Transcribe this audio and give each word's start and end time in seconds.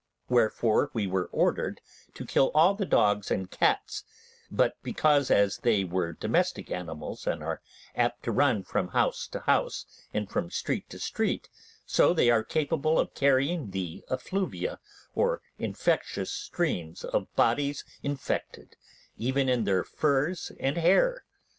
Wherefore 0.29 0.89
were 0.95 1.27
we 1.27 1.27
ordered 1.31 1.79
to 2.15 2.25
kill 2.25 2.49
all 2.55 2.73
the 2.73 2.87
dogs 2.87 3.29
and 3.29 3.51
cats, 3.51 4.03
but 4.49 4.75
because 4.81 5.29
as 5.29 5.59
they 5.59 5.83
were 5.83 6.13
domestic 6.13 6.71
animals, 6.71 7.27
and 7.27 7.43
are 7.43 7.61
apt 7.93 8.23
to 8.23 8.31
run 8.31 8.63
from 8.63 8.87
house 8.87 9.27
to 9.27 9.41
house 9.41 9.85
and 10.11 10.27
from 10.27 10.49
street 10.49 10.89
to 10.89 10.97
street, 10.97 11.49
so 11.85 12.15
they 12.15 12.31
are 12.31 12.43
capable 12.43 12.97
of 12.97 13.13
carrying 13.13 13.69
the 13.69 14.03
effluvia 14.09 14.79
or 15.13 15.43
infectious 15.59 16.31
streams 16.31 17.03
of 17.03 17.31
bodies 17.35 17.85
infected 18.01 18.75
even 19.19 19.47
in 19.47 19.65
their 19.65 19.83
furs 19.83 20.51
and 20.59 20.77
hair? 20.77 21.25